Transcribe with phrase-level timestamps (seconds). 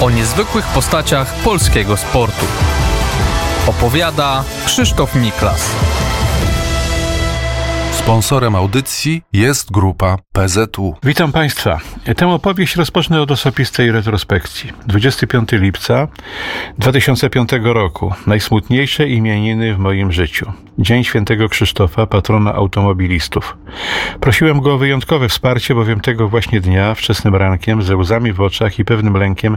[0.00, 2.46] o niezwykłych postaciach polskiego sportu.
[3.66, 5.70] Opowiada Krzysztof Miklas.
[8.06, 10.94] Sponsorem audycji jest grupa PZU.
[11.02, 11.78] Witam Państwa.
[12.16, 14.72] Tę opowieść rozpocznę od osobistej retrospekcji.
[14.86, 16.08] 25 lipca
[16.78, 18.12] 2005 roku.
[18.26, 20.52] Najsmutniejsze imieniny w moim życiu.
[20.78, 23.56] Dzień Świętego Krzysztofa, patrona automobilistów.
[24.20, 28.78] Prosiłem go o wyjątkowe wsparcie, bowiem tego właśnie dnia, wczesnym rankiem, ze łzami w oczach
[28.78, 29.56] i pewnym lękiem,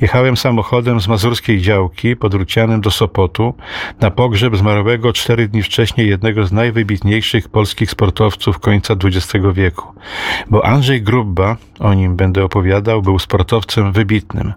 [0.00, 3.54] jechałem samochodem z mazurskiej działki pod Rucianem do Sopotu
[4.00, 9.92] na pogrzeb zmarłego cztery dni wcześniej jednego z najwybitniejszych polskich sportowców końca XX wieku.
[10.50, 14.52] Bo Andrzej Grubba, o nim będę opowiadał, był sportowcem wybitnym.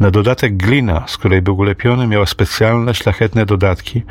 [0.00, 4.02] Na dodatek glina, z której był ulepiony, miała specjalne, szlachetne dodatki,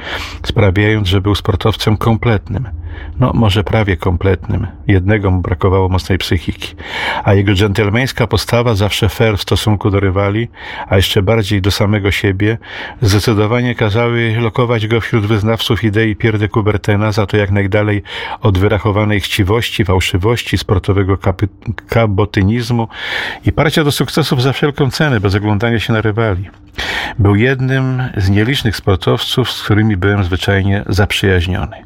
[0.43, 2.67] sprawiając, że był sportowcem kompletnym.
[3.19, 4.67] No, może prawie kompletnym.
[4.87, 6.75] Jednego mu brakowało mocnej psychiki.
[7.23, 10.47] A jego dżentelmeńska postawa, zawsze fair w stosunku do rywali,
[10.87, 12.57] a jeszcze bardziej do samego siebie,
[13.01, 18.03] zdecydowanie kazały lokować go wśród wyznawców idei Pierre Coubertina za to jak najdalej
[18.41, 21.17] od wyrachowanej chciwości, fałszywości, sportowego
[21.87, 22.87] kabotynizmu
[23.45, 26.49] i parcia do sukcesów za wszelką cenę, bez oglądania się na rywali.
[27.19, 31.85] Był jednym z nielicznych sportowców, z którymi byłem zwyczajnie zaprzyjaźniony.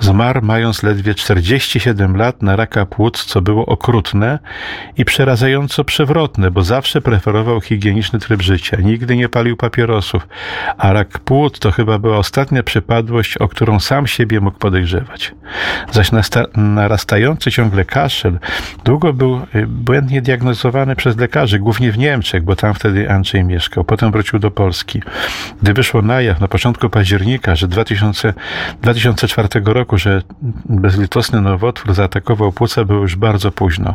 [0.00, 4.38] Zmarł mając ledwie 47 lat na raka płuc, co było okrutne
[4.96, 8.76] i przerażająco przewrotne, bo zawsze preferował higieniczny tryb życia.
[8.80, 10.28] Nigdy nie palił papierosów,
[10.78, 15.34] a rak płuc to chyba była ostatnia przypadłość, o którą sam siebie mógł podejrzewać.
[15.92, 16.10] Zaś
[16.56, 18.38] narastający ciągle kaszel
[18.84, 23.84] długo był y, błędnie diagnozowany przez lekarzy, głównie w Niemczech, bo tam wtedy Andrzej mieszkał.
[23.84, 25.02] Potem wrócił do Polski.
[25.62, 28.34] Gdy wyszło na jaw na początku października, że 2000,
[28.82, 30.22] 2004 roku, że
[30.64, 33.94] bezlitosny nowotwór zaatakował płuca, było już bardzo późno.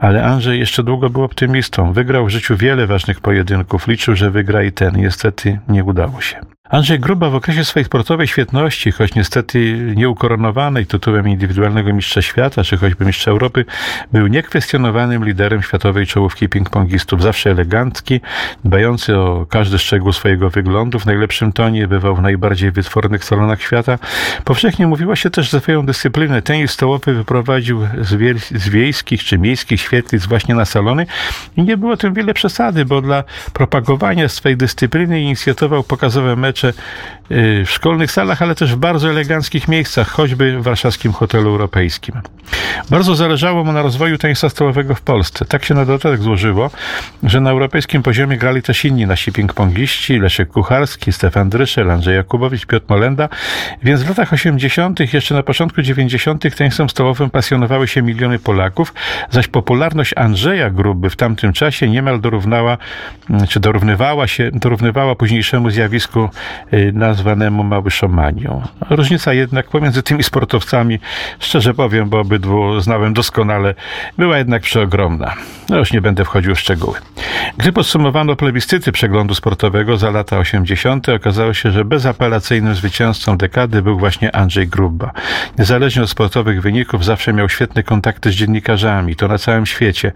[0.00, 1.92] Ale Andrzej jeszcze długo był optymistą.
[1.92, 3.86] Wygrał w życiu wiele ważnych pojedynków.
[3.86, 4.96] Liczył, że wygra i ten.
[4.96, 6.40] Niestety nie udało się.
[6.70, 12.76] Andrzej Gruba w okresie swojej sportowej świetności, choć niestety nieukoronowanej tytułem indywidualnego mistrza świata, czy
[12.76, 13.64] choćby mistrza Europy,
[14.12, 17.20] był niekwestionowanym liderem światowej czołówki ping-pongistów.
[17.22, 18.20] Zawsze elegancki,
[18.64, 23.98] dbający o każdy szczegół swojego wyglądu, w najlepszym tonie, bywał w najbardziej wytwornych salonach świata.
[24.44, 29.38] Powszechnie mówiło się też, że swoją dyscyplinę tenis stołowy wyprowadził z, wie- z wiejskich czy
[29.38, 31.06] miejskich świetlic właśnie na salony
[31.56, 36.72] i nie było tym wiele przesady, bo dla propagowania swej dyscypliny inicjował pokazowe mecze mecze
[37.30, 42.14] y, w szkolnych salach, ale też w bardzo eleganckich miejscach, choćby w warszawskim hotelu europejskim.
[42.90, 45.44] Bardzo zależało mu na rozwoju tańca stołowego w Polsce.
[45.44, 46.70] Tak się na dodatek złożyło,
[47.22, 52.66] że na europejskim poziomie grali też inni nasi ping-pongiści, Leszek Kucharski, Stefan Dryszel, Andrzej Jakubowicz,
[52.66, 53.28] Piotr Molenda,
[53.82, 56.56] więc w latach 80., jeszcze na początku 90.
[56.56, 58.94] tańcem stołowym pasjonowały się miliony Polaków,
[59.30, 62.78] zaś popularność Andrzeja Gruby w tamtym czasie niemal dorównała,
[63.48, 66.28] czy dorównywała się, dorównywała późniejszemu zjawisku
[66.92, 68.62] nazwanemu Małyszomanią.
[68.90, 70.98] Różnica jednak pomiędzy tymi sportowcami,
[71.38, 73.74] szczerze powiem, bo obydwu znałem doskonale,
[74.18, 75.34] była jednak przeogromna.
[75.68, 76.98] No już nie będę wchodził w szczegóły.
[77.56, 83.98] Gdy podsumowano plebiscyty przeglądu sportowego za lata 80., okazało się, że bezapelacyjnym zwycięzcą dekady był
[83.98, 85.12] właśnie Andrzej Grubba.
[85.58, 90.12] Niezależnie od sportowych wyników, zawsze miał świetne kontakty z dziennikarzami, to na całym świecie.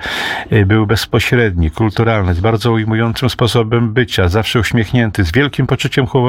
[0.52, 6.21] Y, był bezpośredni, kulturalny, z bardzo ujmującym sposobem bycia, zawsze uśmiechnięty, z wielkim poczuciem humoru,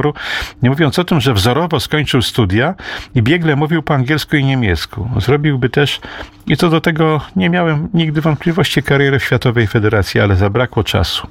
[0.62, 2.76] nie mówiąc o tym, że wzorowo skończył studia
[3.16, 5.10] i biegle mówił po angielsku i niemiecku.
[5.18, 6.02] Zrobiłby też,
[6.48, 11.28] i co do tego nie miałem nigdy wątpliwości, karierę w Światowej Federacji, ale zabrakło czasu.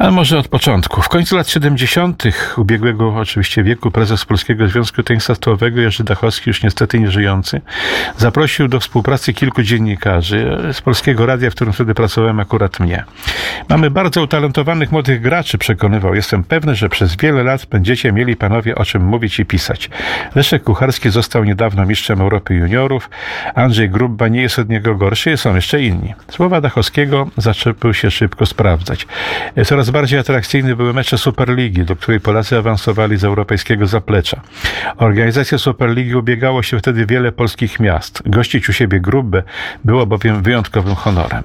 [0.00, 1.02] Ale może od początku.
[1.02, 2.22] W końcu lat 70.
[2.56, 5.34] ubiegłego oczywiście wieku prezes Polskiego Związku Tenisa
[5.76, 7.60] Jerzy Dachowski, już niestety nieżyjący,
[8.16, 13.04] zaprosił do współpracy kilku dziennikarzy z Polskiego Radia, w którym wtedy pracowałem akurat mnie.
[13.68, 16.14] Mamy bardzo utalentowanych młodych graczy, przekonywał.
[16.14, 19.90] Jestem pewny, że przez wiele lat będziecie mieli panowie o czym mówić i pisać.
[20.34, 23.10] Leszek Kucharski został niedawno mistrzem Europy juniorów.
[23.54, 26.14] Andrzej Grubba nie jest od niego gorszy, są jeszcze inni.
[26.28, 29.06] Słowa Dachowskiego zaczęły się szybko sprawdzać.
[29.64, 34.40] Coraz bardziej atrakcyjne były mecze Superligi, do której Polacy awansowali z europejskiego zaplecza.
[34.96, 38.22] Organizację Superligi ubiegało się wtedy wiele polskich miast.
[38.26, 39.42] Gościć u siebie Grubę
[39.84, 41.42] było bowiem wyjątkowym honorem.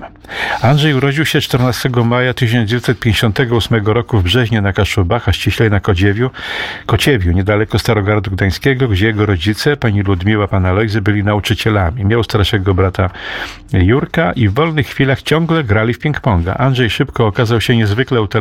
[0.62, 6.30] Andrzej urodził się 14 maja 1958 roku w Brzeźnie na Kaszubach, a ściślej na Kodziewiu,
[6.86, 12.06] Kociewiu, niedaleko Starogardu Gdańskiego, gdzie jego rodzice, pani Ludmiła, pan Alojzy, byli nauczycielami.
[12.06, 13.09] Miał starszego brata
[13.74, 16.56] Jurka i w wolnych chwilach ciągle grali w ping-ponga.
[16.57, 18.34] Andrzej szybko okazał się niezwykle utalentowany,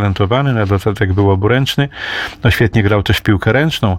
[0.53, 1.89] na dodatek był oburęczny.
[2.45, 3.99] No świetnie grał też w piłkę ręczną,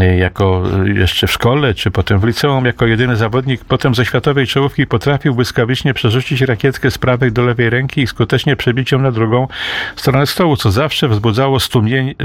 [0.00, 3.64] y, jako y, jeszcze w szkole, czy potem w liceum, jako jedyny zawodnik.
[3.64, 8.56] Potem ze światowej czołówki potrafił błyskawicznie przerzucić rakietkę z prawej do lewej ręki i skutecznie
[8.56, 9.48] przebić ją na drugą
[9.96, 11.58] stronę stołu, co zawsze wzbudzało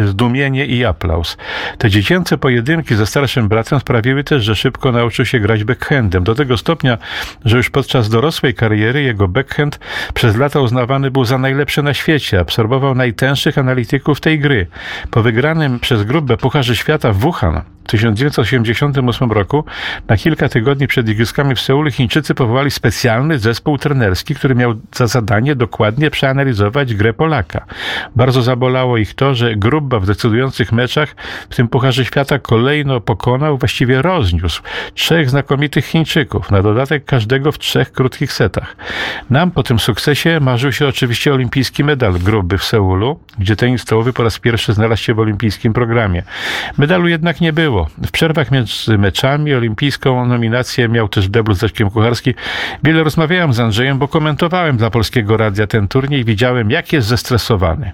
[0.05, 1.37] zdumienie i aplauz.
[1.77, 6.23] Te dziecięce pojedynki ze starszym bratem sprawiły też, że szybko nauczył się grać backhandem.
[6.23, 6.97] Do tego stopnia,
[7.45, 9.79] że już podczas dorosłej kariery jego backhand
[10.13, 12.39] przez lata uznawany był za najlepszy na świecie.
[12.39, 14.67] Absorbował najtęższych analityków tej gry.
[15.11, 19.63] Po wygranym przez grupę Pucharze Świata w Wuhan 1988 roku
[20.07, 25.07] na kilka tygodni przed Igrzyskami w Seulu Chińczycy powołali specjalny zespół trenerski, który miał za
[25.07, 27.65] zadanie dokładnie przeanalizować grę Polaka.
[28.15, 31.15] Bardzo zabolało ich to, że Grubba w decydujących meczach
[31.49, 34.61] w tym Pucharze Świata kolejno pokonał, właściwie rozniósł
[34.93, 38.75] trzech znakomitych Chińczyków, na dodatek każdego w trzech krótkich setach.
[39.29, 44.13] Nam po tym sukcesie marzył się oczywiście olimpijski medal Grubby w Seulu, gdzie tenis stołowy
[44.13, 46.23] po raz pierwszy znalazł się w olimpijskim programie.
[46.77, 48.07] Medalu jednak nie było było.
[48.07, 52.33] W przerwach między meczami olimpijską nominację miał też debut z Leszkiem Kucharski.
[52.83, 57.07] Wiele rozmawiałem z Andrzejem, bo komentowałem dla Polskiego Radia ten turniej i widziałem, jak jest
[57.07, 57.91] zestresowany.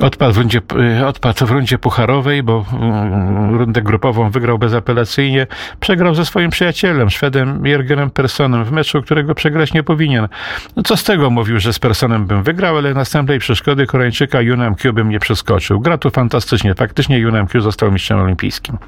[0.00, 0.60] Odpadł w rundzie,
[1.00, 5.46] y, odpadł w rundzie pucharowej, bo mm, rundę grupową wygrał bezapelacyjnie.
[5.80, 10.28] Przegrał ze swoim przyjacielem, Szwedem Jürgenem Personem w meczu, którego przegrać nie powinien.
[10.76, 14.74] No co z tego mówił, że z Personem bym wygrał, ale następnej przeszkody Koreańczyka Yunem
[14.74, 15.80] Q bym nie przeskoczył.
[15.80, 16.74] Gra tu fantastycznie.
[16.74, 18.78] Faktycznie Yunem Q został mistrzem olimpijskim.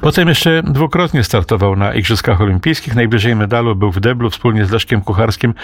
[0.00, 2.94] Potem jeszcze dwukrotnie startował na Igrzyskach Olimpijskich.
[2.94, 5.54] Najbliżej medalu był w deblu wspólnie z Leszkiem Kucharskim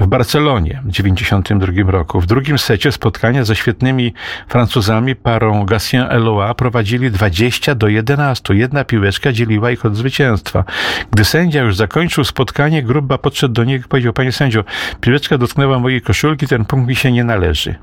[0.00, 2.20] w Barcelonie w 1992 roku.
[2.20, 4.14] W drugim secie spotkania ze świetnymi
[4.48, 8.54] Francuzami parą Gatien-Eloa prowadzili 20 do 11.
[8.54, 10.64] Jedna piłeczka dzieliła ich od zwycięstwa.
[11.10, 14.64] Gdy sędzia już zakończył spotkanie, Gruba podszedł do niego i powiedział, panie sędzio,
[15.00, 17.74] piłeczka dotknęła mojej koszulki, ten punkt mi się nie należy.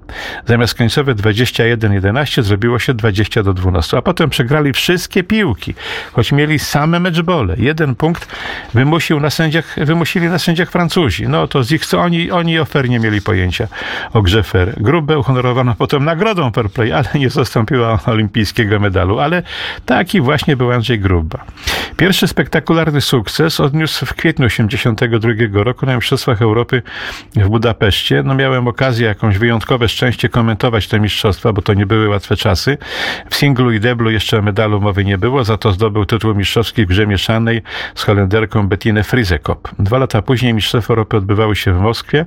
[0.45, 5.52] Zamiast końcowe 21-11 zrobiło się 20 do 12, a potem przegrali wszystkie piłki
[6.13, 7.55] choć mieli same meczbole.
[7.57, 8.27] Jeden punkt
[8.73, 11.27] wymusił na sędziach, wymusili na sędziach Francuzi.
[11.27, 13.67] No to z ich co oni, oni o fair nie mieli pojęcia
[14.13, 14.73] o grze fair.
[14.77, 19.19] Grubę uhonorowano potem nagrodą fair play, ale nie zastąpiła olimpijskiego medalu.
[19.19, 19.43] Ale
[19.85, 21.45] taki właśnie był Andrzej Gruba.
[21.97, 26.81] Pierwszy spektakularny sukces odniósł w kwietniu 1982 roku na Mistrzostwach Europy
[27.35, 28.23] w Budapeszcie.
[28.23, 32.77] No miałem okazję, jakąś wyjątkowe szczęście komentować te mistrzostwa, bo to nie były łatwe czasy.
[33.29, 36.87] W singlu i deblu jeszcze medalu mowy nie było, za to zdobył tytuł mistrzowski w
[36.87, 37.61] grze mieszanej
[37.95, 39.69] z Holenderką Bettinę Frizekop.
[39.79, 42.25] Dwa lata później Mistrzostwa Europy odbywały się w Moskwie.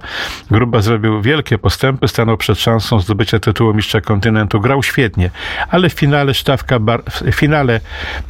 [0.51, 4.61] Gruba zrobił wielkie postępy, stanął przed szansą zdobycia tytułu mistrza kontynentu.
[4.61, 5.31] Grał świetnie,
[5.71, 6.79] ale w finale stawka
[7.11, 7.81] w finale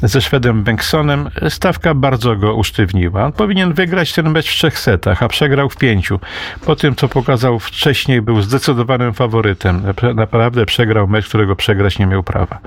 [0.03, 3.25] ze Szwedem Bengtsonem stawka bardzo go usztywniła.
[3.25, 6.21] On powinien wygrać ten mecz w trzech setach, a przegrał w pięciu.
[6.65, 9.83] Po tym, co pokazał wcześniej, był zdecydowanym faworytem.
[10.15, 12.59] Naprawdę przegrał mecz, którego przegrać nie miał prawa.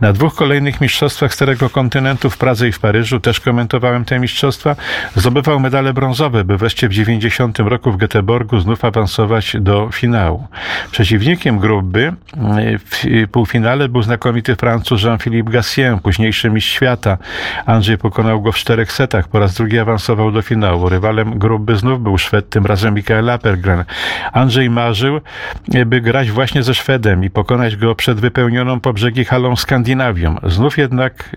[0.00, 4.76] Na dwóch kolejnych mistrzostwach Starego Kontynentu w Pradze i w Paryżu też komentowałem te mistrzostwa.
[5.14, 10.46] Zdobywał medale brązowe, by wreszcie w 90 roku w Göteborgu znów awansować do finału.
[10.90, 12.12] Przeciwnikiem grupy
[12.90, 17.18] w półfinale był znakomity Francuz Jean-Philippe Gassien, późniejszy mistrz świata.
[17.66, 20.88] Andrzej pokonał go w czterech setach, po raz drugi awansował do finału.
[20.88, 23.84] Rywalem grupy znów był Szwed, tym razem Mikael Apergren.
[24.32, 25.20] Andrzej marzył,
[25.86, 30.36] by grać właśnie ze Szwedem i pokonać go przed wypełnioną po brzegi halą Skandynawią.
[30.42, 31.36] Znów jednak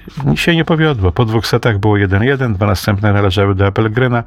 [0.35, 1.11] się nie powiodło.
[1.11, 4.23] Po dwóch setach było 1-1, dwa następne należały do Apelgrena.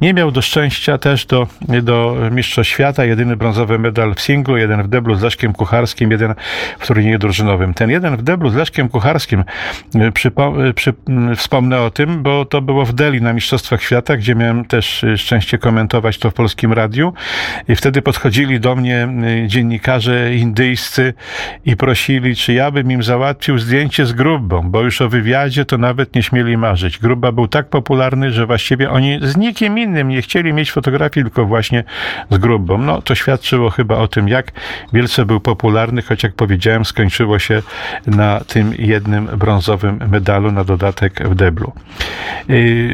[0.00, 1.46] Nie miał do szczęścia też do,
[1.82, 3.04] do Mistrzostw Świata.
[3.04, 6.34] Jedyny brązowy medal w singlu, jeden w deblu z Leszkiem Kucharskim, jeden
[6.78, 7.74] w turnieju drużynowym.
[7.74, 9.44] Ten jeden w deblu z Leszkiem Kucharskim,
[9.94, 10.90] y, przypo, y, przy,
[11.32, 15.04] y, wspomnę o tym, bo to było w Delhi na Mistrzostwach Świata, gdzie miałem też
[15.16, 17.12] szczęście komentować to w polskim radiu.
[17.68, 19.08] I wtedy podchodzili do mnie
[19.46, 21.14] dziennikarze indyjscy
[21.64, 25.78] i prosili, czy ja bym im załatwił zdjęcie z grubą, bo już o wywiadzie to
[25.78, 26.98] nawet nie śmieli marzyć.
[26.98, 31.44] Gruba był tak popularny, że właściwie oni z nikim innym nie chcieli mieć fotografii, tylko
[31.44, 31.84] właśnie
[32.30, 32.78] z Grubą.
[32.78, 34.52] No to świadczyło chyba o tym, jak
[34.92, 37.62] wielce był popularny, choć jak powiedziałem, skończyło się
[38.06, 41.72] na tym jednym brązowym medalu na dodatek w deblu.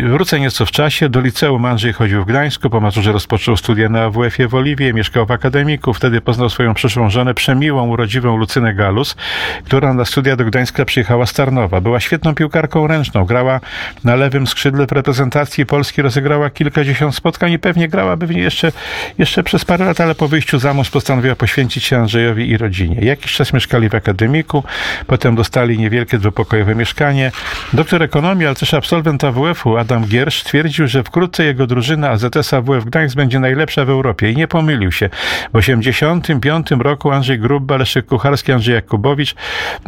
[0.05, 1.09] Wrócę nieco w czasie.
[1.09, 5.27] Do liceum Andrzej chodził w Gdańsku, po maturze rozpoczął studia na WF-ie w Oliwie, mieszkał
[5.27, 5.95] w akademiku.
[5.95, 9.17] Wtedy poznał swoją przyszłą żonę, przemiłą, urodziwą Lucynę Galus,
[9.65, 11.81] która na studia do Gdańska przyjechała z Tarnowa.
[11.81, 13.25] Była świetną piłkarką ręczną.
[13.25, 13.61] Grała
[14.05, 18.73] na lewym skrzydle w reprezentacji Polski, rozegrała kilkadziesiąt spotkań i pewnie grałaby jeszcze,
[19.19, 22.97] jeszcze przez parę lat, ale po wyjściu za mąż postanowiła poświęcić się Andrzejowi i rodzinie.
[23.01, 24.65] Jakiś czas mieszkali w akademiku,
[25.07, 27.33] potem dostali niewielkie dwupokojowe mieszkanie.
[27.73, 32.85] Doktor ekonomii, ale też absolwent AWF-u Adam Giersz twierdził, że wkrótce jego drużyna AZS AWF
[32.85, 35.09] Gdańsk będzie najlepsza w Europie i nie pomylił się.
[35.55, 39.35] W 1985 roku Andrzej Grubba, Leszek Kucharski, Andrzej Jakubowicz,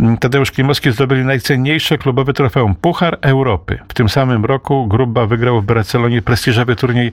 [0.00, 3.78] mm, Tadeusz Klimowski zdobyli najcenniejsze klubowe trofeum Puchar Europy.
[3.88, 7.12] W tym samym roku Grubba wygrał w Barcelonie prestiżowy turniej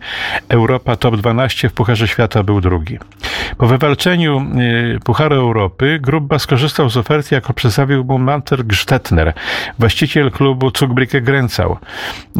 [0.50, 3.00] Europa Top 12, w Pucharze Świata był drugi.
[3.57, 4.45] Po wywalczeniu
[4.95, 9.33] y, Pucharu Europy Grubba skorzystał z oferty, jaką przedstawił mu Manter Gstettner,
[9.79, 11.77] właściciel klubu Zugbricke Gręcał.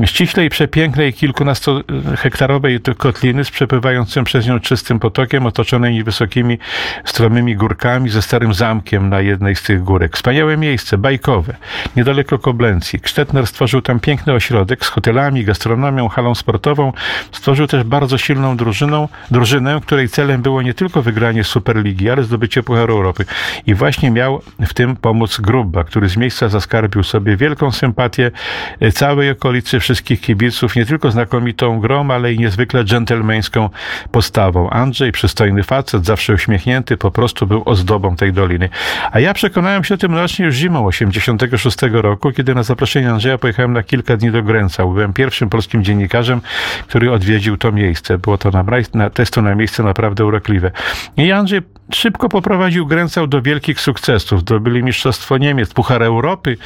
[0.06, 6.58] Ściślej przepięknej kilkunastohektarowej kotliny z przepływającym przez nią czystym potokiem, otoczonej wysokimi,
[7.06, 10.16] stromymi górkami ze starym zamkiem na jednej z tych górek.
[10.16, 11.56] Wspaniałe miejsce, bajkowe,
[11.96, 13.00] niedaleko Koblencji.
[13.06, 16.94] Stetner stworzył tam piękny ośrodek z hotelami, gastronomią, halą sportową.
[17.32, 22.64] Stworzył też bardzo silną drużyną, drużynę, której celem było nie tylko wygranie Superligi, ale zdobycie
[22.64, 23.26] Pucharu Europy.
[23.68, 28.32] I właśnie miał w tym pomóc Grubba, który z miejsca zaskarbił sobie wielką sympatię
[28.80, 33.70] e, całej okolicy, wszystkich kibiców, nie tylko znakomitą grą, ale i niezwykle dżentelmeńską
[34.12, 34.70] postawą.
[34.70, 38.70] Andrzej, przystojny facet, zawsze uśmiechnięty, po prostu był ozdobą tej doliny.
[39.12, 43.38] A ja przekonałem się o tym rocznie już zimą 86 roku, kiedy na zaproszenie Andrzeja
[43.38, 44.84] pojechałem na kilka dni do Gręca.
[44.84, 46.42] Byłem pierwszym polskim dziennikarzem,
[46.88, 48.18] który odwiedził to miejsce.
[48.18, 50.72] Było to na, na testu na miejsce naprawdę urokliwe.
[51.18, 51.62] I Andrzej
[51.94, 54.40] szybko poprowadził Gręcał do wielkich sukcesów.
[54.40, 56.58] Zdobyli Mistrzostwo Niemiec, Puchar Europy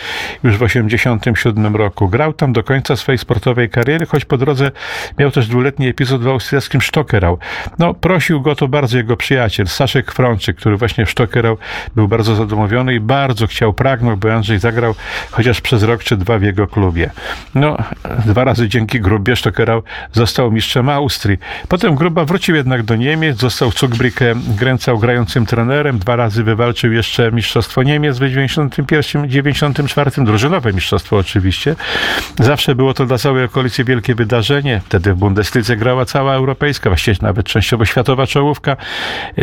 [0.44, 2.10] już w 87 roku.
[2.10, 4.72] Grał tam do końca swojej sportowej kariery, choć po drodze
[5.20, 7.40] miał też dwuletni epizod w austriackim Stockerau.
[7.80, 11.58] No, prosił go to bardzo jego przyjaciel, Staszek Frączyk, który właśnie w Stockerau
[11.96, 14.96] był bardzo zadomowiony i bardzo chciał, pragnął, by Andrzej zagrał
[15.32, 17.10] chociaż przez rok czy dwa w jego klubie.
[17.56, 17.78] No,
[18.26, 21.38] dwa razy dzięki Grubie Stockerau został mistrzem Austrii.
[21.68, 27.32] Potem Gruba wrócił jednak do Niemiec, został Zugbricke Gręcał grającym trenerem, dwa razy wywalczył jeszcze
[27.32, 31.76] Mistrzostwo Niemiec w 91, 94, drużynowe mistrzostwo oczywiście.
[32.40, 34.82] Zawsze było to dla całej okolicy wielkie wydarzenie.
[34.86, 38.78] Wtedy w Bundeslidze grała cała europejska, właściwie nawet częściowo światowa czołówka.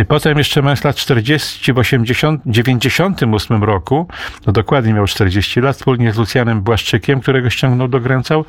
[0.09, 4.09] Potem jeszcze mając lat 40, w 80, 98 roku,
[4.47, 8.45] no dokładnie miał 40 lat, wspólnie z Lucjanem Błaszczykiem, którego ściągnął do Gręcał,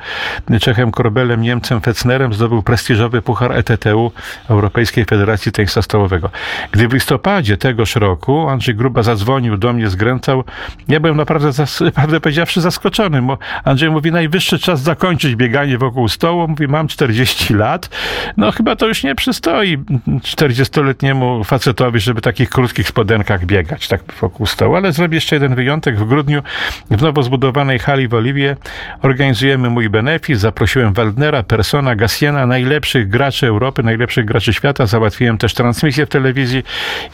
[0.60, 4.12] Czechem Korbelem, Niemcem Fecnerem zdobył prestiżowy puchar ETTU,
[4.48, 6.30] Europejskiej Federacji Tenisa Stołowego.
[6.72, 10.44] Gdy w listopadzie tegoż roku Andrzej Gruba zadzwonił do mnie, zgręcał,
[10.88, 11.50] ja byłem naprawdę,
[11.94, 13.22] prawdę powiedziawszy, zaskoczony.
[13.64, 16.48] Andrzej mówi, najwyższy czas zakończyć bieganie wokół stołu.
[16.48, 17.90] Mówi, mam 40 lat.
[18.36, 24.46] No chyba to już nie przystoi 40-letniemu facetowi, żeby takich krótkich spodenkach biegać tak wokół
[24.46, 24.76] stołu.
[24.76, 25.98] Ale zrobię jeszcze jeden wyjątek.
[25.98, 26.42] W grudniu
[26.90, 28.56] w nowo zbudowanej hali w Oliwie
[29.02, 30.38] organizujemy mój benefis.
[30.38, 34.86] Zaprosiłem Waldnera, Persona, Gasiena, najlepszych graczy Europy, najlepszych graczy świata.
[34.86, 36.62] Załatwiłem też transmisję w telewizji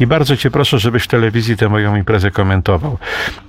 [0.00, 2.99] i bardzo cię proszę, żebyś w telewizji tę moją imprezę komentował.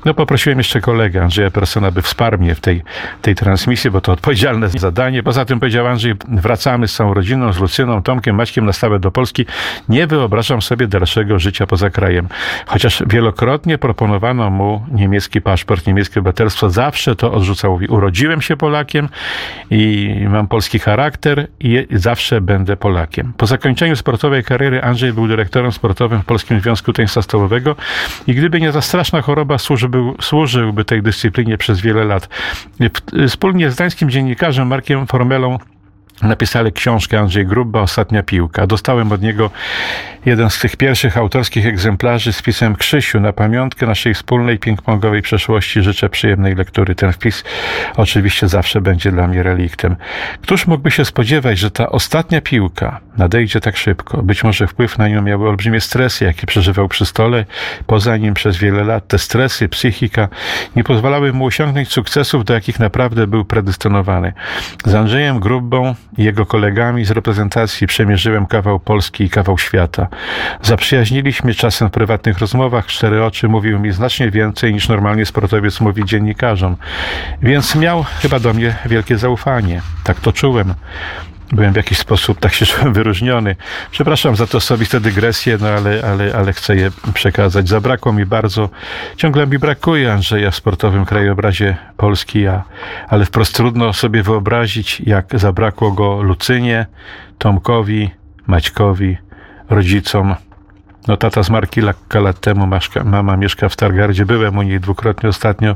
[0.06, 2.84] No poprosiłem jeszcze kolegę Andrzeja Persona, by wsparł mnie w tej,
[3.22, 5.24] tej transmisji, bo to odpowiedzialne zadanie.
[5.24, 9.12] Poza tym powiedział Andrzej, wracamy z całą rodziną, z Lucyną, Tomkiem, Maćkiem na stałe do
[9.12, 9.46] Polski.
[9.90, 12.28] Nie wyobrażam sobie dalszego życia poza krajem.
[12.66, 17.72] Chociaż wielokrotnie proponowano mu niemiecki paszport, niemieckie obywatelstwo, zawsze to odrzucał.
[17.72, 19.10] Mówi, urodziłem się Polakiem
[19.72, 23.34] i mam polski charakter i zawsze będę Polakiem.
[23.38, 27.76] Po zakończeniu sportowej kariery Andrzej był dyrektorem sportowym w Polskim Związku Tenisa Stołowego
[28.28, 32.30] i gdyby nie ta straszna choroba, służyłby, służyłby tej dyscyplinie przez wiele lat.
[33.28, 35.58] Wspólnie z dańskim dziennikarzem Markiem Formelą
[36.24, 38.68] napisali książkę Andrzej Grubba, Ostatnia piłka.
[38.68, 39.50] Dostałem od niego
[40.26, 45.82] jeden z tych pierwszych autorskich egzemplarzy z pisem Krzysiu na pamiątkę naszej wspólnej ping-pongowej przeszłości.
[45.82, 46.96] Życzę przyjemnej lektury.
[46.96, 47.44] Ten wpis
[47.98, 49.96] oczywiście zawsze będzie dla mnie reliktem.
[50.42, 54.24] Któż mógłby się spodziewać, że ta ostatnia piłka nadejdzie tak szybko?
[54.24, 57.46] Być może wpływ na nią miały olbrzymie stresy, jakie przeżywał przy stole,
[57.88, 59.08] poza nim przez wiele lat.
[59.08, 60.28] Te stresy, psychika
[60.76, 64.34] nie pozwalały mu osiągnąć sukcesów, do jakich naprawdę był predestynowany.
[64.86, 70.08] Z Andrzejem Grubbą i jego kolegami z reprezentacji przemierzyłem kawał Polski i kawał świata.
[70.62, 72.86] Zaprzyjaźniliśmy czasem w prywatnych rozmowach.
[72.86, 76.76] Cztery oczy mówił mi znacznie więcej niż normalnie sportowiec mówi dziennikarzom.
[77.42, 79.82] Więc miał chyba do mnie wielkie zaufanie.
[80.04, 80.74] Tak to czułem
[81.54, 83.56] byłem w jakiś sposób, tak się czułem wyróżniony.
[83.92, 87.70] Przepraszam za to osobiste dygresje, no ale, ale, ale chcę je przekazać.
[87.70, 88.70] Zabrakło mi bardzo,
[89.18, 92.64] ciągle mi brakuje Andrzeja w sportowym krajobrazie Polski, a,
[93.08, 96.86] ale wprost trudno sobie wyobrazić, jak zabrakło go Lucynie,
[97.38, 98.12] Tomkowi,
[98.48, 99.18] Maćkowi,
[99.70, 100.36] rodzicom,
[101.08, 102.68] No tata zmarł kilka lat temu,
[103.06, 104.26] mama mieszka w Stargardzie.
[104.26, 105.76] Byłem u niej dwukrotnie ostatnio,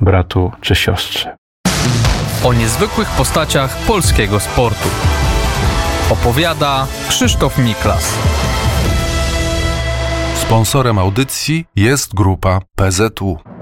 [0.00, 1.43] bratu czy siostrze.
[2.44, 4.88] O niezwykłych postaciach polskiego sportu.
[6.10, 8.12] Opowiada Krzysztof Miklas.
[10.34, 13.38] Sponsorem audycji jest grupa PZU.